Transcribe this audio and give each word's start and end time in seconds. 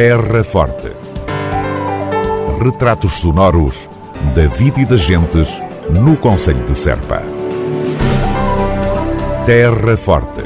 Terra 0.00 0.44
Forte. 0.44 0.92
Retratos 2.62 3.14
sonoros 3.14 3.90
da 4.32 4.46
vida 4.46 4.80
e 4.80 4.84
das 4.84 5.00
gentes 5.00 5.60
no 5.90 6.16
Conselho 6.16 6.64
de 6.64 6.78
Serpa. 6.78 7.20
Terra 9.44 9.96
Forte. 9.96 10.44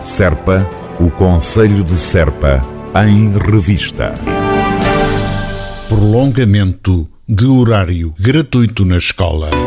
Serpa, 0.00 0.64
o 1.00 1.10
Conselho 1.10 1.82
de 1.82 1.96
Serpa, 1.96 2.64
em 3.04 3.36
revista. 3.36 4.14
Prolongamento 5.88 7.08
de 7.28 7.44
horário 7.44 8.14
gratuito 8.16 8.84
na 8.84 8.98
escola. 8.98 9.65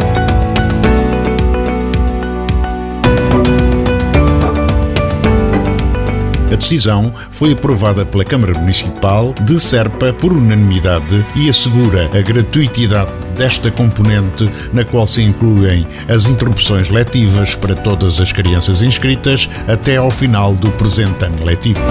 A 6.56 6.58
decisão 6.58 7.14
foi 7.32 7.52
aprovada 7.52 8.06
pela 8.06 8.24
Câmara 8.24 8.58
Municipal 8.58 9.36
de 9.42 9.60
Serpa 9.60 10.14
por 10.14 10.32
unanimidade 10.32 11.26
e 11.36 11.50
assegura 11.50 12.06
a 12.06 12.22
gratuitidade 12.22 13.12
desta 13.36 13.70
componente, 13.70 14.50
na 14.72 14.86
qual 14.86 15.06
se 15.06 15.22
incluem 15.22 15.86
as 16.08 16.28
interrupções 16.28 16.90
letivas 16.90 17.56
para 17.56 17.76
todas 17.76 18.22
as 18.22 18.32
crianças 18.32 18.82
inscritas 18.82 19.50
até 19.68 19.98
ao 19.98 20.10
final 20.10 20.54
do 20.54 20.72
presente 20.72 21.26
ano 21.26 21.44
letivo. 21.44 21.82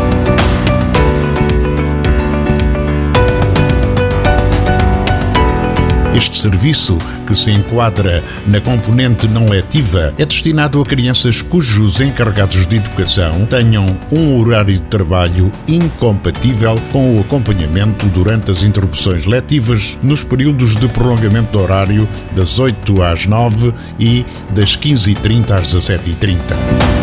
Este 6.16 6.40
serviço, 6.40 6.96
que 7.26 7.34
se 7.34 7.50
enquadra 7.50 8.22
na 8.46 8.60
componente 8.60 9.26
não 9.26 9.46
letiva, 9.46 10.14
é 10.18 10.24
destinado 10.24 10.80
a 10.80 10.84
crianças 10.84 11.42
cujos 11.42 12.00
encarregados 12.00 12.66
de 12.66 12.76
educação 12.76 13.46
tenham 13.46 13.86
um 14.10 14.38
horário 14.38 14.74
de 14.74 14.80
trabalho 14.80 15.50
incompatível 15.66 16.74
com 16.92 17.16
o 17.16 17.20
acompanhamento 17.20 18.06
durante 18.06 18.50
as 18.50 18.62
interrupções 18.62 19.26
letivas 19.26 19.98
nos 20.04 20.22
períodos 20.22 20.76
de 20.76 20.88
prolongamento 20.88 21.52
do 21.52 21.62
horário 21.62 22.08
das 22.32 22.58
8 22.58 23.02
às 23.02 23.26
9 23.26 23.72
e 23.98 24.24
das 24.50 24.76
15h30 24.76 25.52
às 25.52 25.74
17h30. 25.74 26.93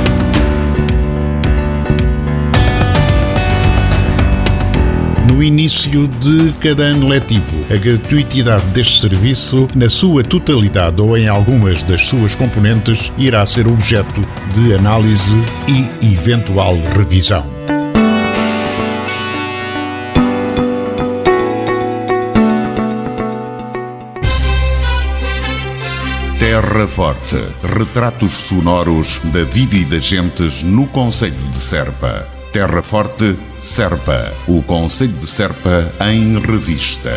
Início 5.43 6.07
de 6.07 6.51
cada 6.59 6.83
ano 6.83 7.07
letivo. 7.07 7.65
A 7.69 7.77
gratuitidade 7.77 8.65
deste 8.67 9.01
serviço, 9.01 9.67
na 9.75 9.89
sua 9.89 10.23
totalidade 10.23 11.01
ou 11.01 11.17
em 11.17 11.27
algumas 11.27 11.83
das 11.83 12.05
suas 12.05 12.35
componentes, 12.35 13.11
irá 13.17 13.45
ser 13.45 13.67
objeto 13.67 14.21
de 14.53 14.73
análise 14.73 15.35
e 15.67 16.13
eventual 16.13 16.75
revisão. 16.95 17.61
Terra 26.51 26.87
Forte. 26.87 27.37
Retratos 27.77 28.33
sonoros 28.33 29.19
da 29.25 29.43
vida 29.43 29.75
e 29.77 29.85
das 29.85 30.03
gentes 30.03 30.63
no 30.63 30.85
Conselho 30.87 31.35
de 31.51 31.57
Serpa. 31.57 32.40
Terra 32.51 32.83
Forte, 32.83 33.37
Serpa. 33.61 34.33
O 34.45 34.61
Conselho 34.63 35.13
de 35.13 35.25
Serpa 35.25 35.89
em 36.11 36.37
revista. 36.39 37.11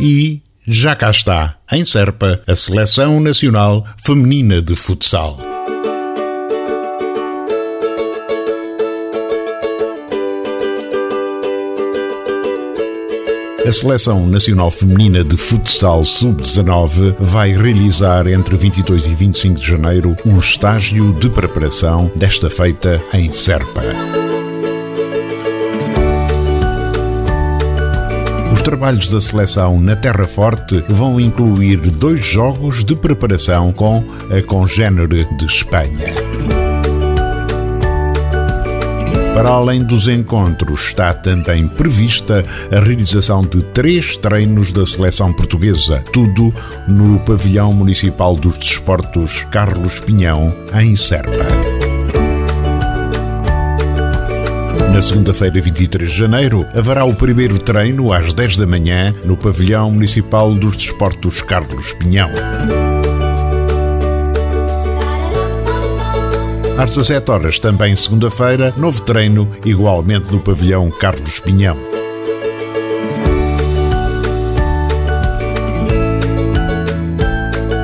E 0.00 0.40
já 0.66 0.96
cá 0.96 1.10
está, 1.10 1.56
em 1.70 1.84
Serpa, 1.84 2.40
a 2.46 2.56
Seleção 2.56 3.20
Nacional 3.20 3.86
Feminina 4.02 4.62
de 4.62 4.74
Futsal. 4.74 5.51
A 13.64 13.70
Seleção 13.70 14.26
Nacional 14.26 14.72
Feminina 14.72 15.22
de 15.22 15.36
Futsal 15.36 16.04
Sub-19 16.04 17.14
vai 17.20 17.52
realizar 17.52 18.26
entre 18.26 18.56
22 18.56 19.06
e 19.06 19.14
25 19.14 19.60
de 19.60 19.66
janeiro 19.66 20.16
um 20.26 20.36
estágio 20.36 21.12
de 21.12 21.30
preparação 21.30 22.10
desta 22.16 22.50
feita 22.50 23.00
em 23.14 23.30
Serpa. 23.30 23.82
Os 28.52 28.60
trabalhos 28.62 29.06
da 29.06 29.20
seleção 29.20 29.80
na 29.80 29.94
Terra 29.94 30.26
Forte 30.26 30.84
vão 30.88 31.20
incluir 31.20 31.78
dois 31.78 32.24
jogos 32.24 32.84
de 32.84 32.96
preparação 32.96 33.72
com 33.72 34.02
a 34.36 34.42
congênere 34.42 35.24
de 35.36 35.46
Espanha. 35.46 36.71
Para 39.34 39.48
além 39.48 39.82
dos 39.82 40.08
encontros, 40.08 40.88
está 40.88 41.14
também 41.14 41.66
prevista 41.66 42.44
a 42.70 42.80
realização 42.80 43.40
de 43.40 43.62
três 43.62 44.16
treinos 44.16 44.72
da 44.72 44.84
seleção 44.84 45.32
portuguesa, 45.32 46.04
tudo 46.12 46.52
no 46.86 47.18
Pavilhão 47.20 47.72
Municipal 47.72 48.36
dos 48.36 48.58
Desportos 48.58 49.42
Carlos 49.50 49.98
Pinhão, 50.00 50.54
em 50.78 50.94
Serpa. 50.94 51.46
Na 54.92 55.00
segunda-feira, 55.00 55.58
23 55.58 56.10
de 56.10 56.16
janeiro, 56.18 56.66
haverá 56.74 57.06
o 57.06 57.14
primeiro 57.14 57.58
treino 57.58 58.12
às 58.12 58.34
10 58.34 58.58
da 58.58 58.66
manhã 58.66 59.14
no 59.24 59.38
Pavilhão 59.38 59.90
Municipal 59.90 60.54
dos 60.54 60.76
Desportos 60.76 61.40
Carlos 61.40 61.92
Pinhão. 61.94 62.30
Às 66.78 66.90
17 66.90 67.30
horas, 67.30 67.58
também 67.58 67.94
segunda-feira, 67.94 68.72
novo 68.76 69.02
treino, 69.02 69.48
igualmente 69.64 70.32
no 70.32 70.40
pavilhão 70.40 70.90
Carlos 70.90 71.38
Pinhão. 71.38 71.76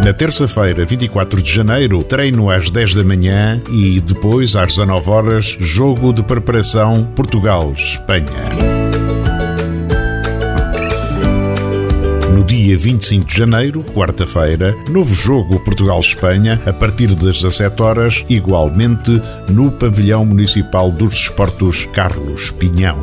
Na 0.04 0.14
terça-feira, 0.14 0.86
24 0.86 1.42
de 1.42 1.52
janeiro, 1.52 2.02
treino 2.02 2.48
às 2.50 2.70
10 2.70 2.94
da 2.94 3.04
manhã 3.04 3.62
e 3.70 4.00
depois, 4.00 4.56
às 4.56 4.68
19 4.68 5.10
horas, 5.10 5.44
jogo 5.60 6.14
de 6.14 6.22
preparação 6.22 7.04
Portugal-Espanha. 7.14 8.77
Dia 12.48 12.78
25 12.78 13.26
de 13.26 13.36
janeiro, 13.36 13.84
quarta-feira, 13.84 14.74
novo 14.88 15.14
jogo 15.14 15.60
Portugal-Espanha, 15.60 16.58
a 16.64 16.72
partir 16.72 17.14
das 17.14 17.42
17 17.42 17.82
horas, 17.82 18.24
igualmente 18.26 19.20
no 19.50 19.70
Pavilhão 19.70 20.24
Municipal 20.24 20.90
dos 20.90 21.10
Desportos 21.10 21.84
Carlos 21.92 22.50
Pinhão. 22.50 22.96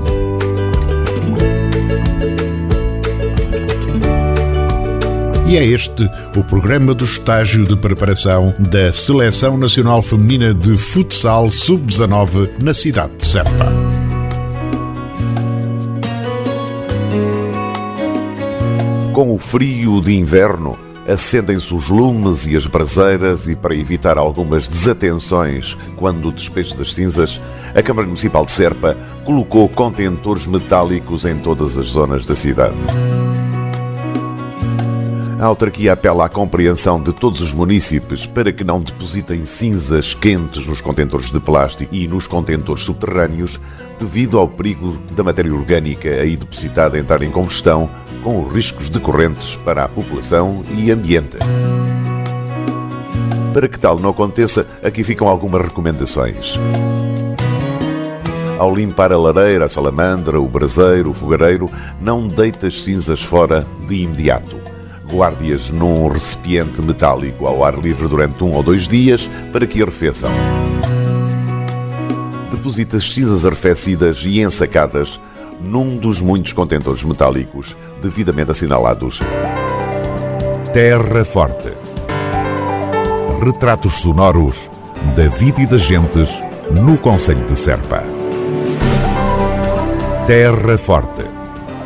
E 5.48 5.58
é 5.58 5.64
este 5.64 6.10
o 6.36 6.44
programa 6.44 6.96
do 6.96 7.06
estágio 7.06 7.68
de 7.68 7.76
preparação 7.76 8.52
da 8.58 8.92
Seleção 8.92 9.60
Nacional 9.60 10.02
Feminina 10.02 10.56
de 10.56 10.76
Futsal 10.76 11.52
Sub-19 11.52 12.50
na 12.60 12.74
cidade 12.74 13.16
de 13.18 13.26
Serpa. 13.26 13.95
Com 19.16 19.34
o 19.34 19.38
frio 19.38 20.02
de 20.02 20.14
inverno, 20.14 20.78
acendem-se 21.08 21.74
os 21.74 21.90
lumes 21.90 22.46
e 22.48 22.54
as 22.54 22.68
braseiras 22.68 23.48
e 23.48 23.56
para 23.56 23.74
evitar 23.74 24.18
algumas 24.18 24.68
desatenções 24.68 25.78
quando 25.96 26.28
o 26.28 26.32
despejo 26.34 26.76
das 26.76 26.94
cinzas, 26.94 27.40
a 27.74 27.82
Câmara 27.82 28.06
Municipal 28.06 28.46
de 28.46 28.52
Serpa 28.52 28.98
colocou 29.24 29.70
contentores 29.70 30.46
metálicos 30.46 31.24
em 31.24 31.38
todas 31.38 31.78
as 31.78 31.86
zonas 31.88 32.26
da 32.26 32.36
cidade. 32.36 32.76
A 35.40 35.46
autarquia 35.46 35.94
apela 35.94 36.26
à 36.26 36.30
compreensão 36.30 37.02
de 37.02 37.14
todos 37.14 37.40
os 37.40 37.54
municípios 37.54 38.26
para 38.26 38.52
que 38.52 38.66
não 38.66 38.82
depositem 38.82 39.46
cinzas 39.46 40.14
quentes 40.14 40.68
nos 40.68 40.82
contentores 40.82 41.32
de 41.32 41.40
plástico 41.40 41.96
e 41.96 42.06
nos 42.06 42.28
contentores 42.28 42.84
subterrâneos 42.84 43.62
devido 43.98 44.38
ao 44.38 44.48
perigo 44.50 44.98
da 45.12 45.24
matéria 45.24 45.54
orgânica 45.54 46.10
aí 46.10 46.36
depositada 46.36 47.00
entrar 47.00 47.24
em 47.24 47.32
combustão 47.32 47.90
com 48.26 48.44
os 48.44 48.52
riscos 48.52 48.90
decorrentes 48.90 49.56
para 49.56 49.86
a 49.86 49.88
população 49.88 50.64
e 50.76 50.90
ambiente. 50.90 51.38
Para 53.54 53.68
que 53.68 53.80
tal 53.80 54.00
não 54.00 54.10
aconteça, 54.10 54.66
aqui 54.84 55.04
ficam 55.04 55.28
algumas 55.28 55.62
recomendações. 55.62 56.58
Ao 58.58 58.76
limpar 58.76 59.14
a 59.14 59.18
lareira, 59.18 59.66
a 59.66 59.70
salamandra, 59.70 60.42
o 60.42 60.48
braseiro, 60.48 61.12
o 61.12 61.14
fogareiro, 61.14 61.70
não 62.02 62.28
deite 62.28 62.66
as 62.66 62.82
cinzas 62.82 63.22
fora 63.22 63.64
de 63.88 63.98
imediato. 63.98 64.58
Guarde-as 65.08 65.70
num 65.70 66.08
recipiente 66.08 66.82
metálico 66.82 67.46
ao 67.46 67.64
ar 67.64 67.78
livre 67.78 68.08
durante 68.08 68.44
um 68.44 68.54
ou 68.54 68.64
dois 68.64 68.88
dias 68.88 69.30
para 69.54 69.68
que 69.68 69.84
arrefeçam. 69.84 70.32
Deposite 72.50 72.96
as 72.96 73.14
cinzas 73.14 73.46
arrefecidas 73.46 74.24
e 74.26 74.42
ensacadas 74.42 75.20
num 75.62 75.98
dos 75.98 76.22
muitos 76.22 76.54
contentores 76.54 77.04
metálicos 77.04 77.76
devidamente 78.02 78.52
assinalados. 78.52 79.22
Terra 80.74 81.24
Forte. 81.24 81.72
Retratos 83.44 83.94
sonoros 83.94 84.70
da 85.16 85.28
vida 85.28 85.62
e 85.62 85.66
das 85.66 85.82
gentes 85.82 86.40
no 86.72 86.98
Conselho 86.98 87.46
de 87.46 87.58
Serpa. 87.58 88.04
Terra 90.26 90.78
Forte. 90.78 91.24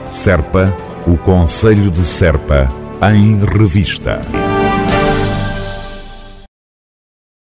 Serpa, 0.09 0.75
o 1.05 1.17
Conselho 1.17 1.91
de 1.91 2.03
Serpa, 2.05 2.71
em 3.13 3.43
revista. 3.45 4.21